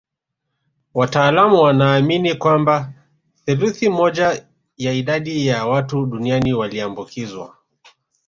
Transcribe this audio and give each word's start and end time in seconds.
Wataalamu 0.93 1.59
wanaamini 1.61 2.35
kwamba 2.35 2.93
theluthi 3.45 3.89
moja 3.89 4.45
ya 4.77 4.93
idadi 4.93 5.47
ya 5.47 5.65
watu 5.65 6.05
duniani 6.05 6.53
waliambukizwa 6.53 7.57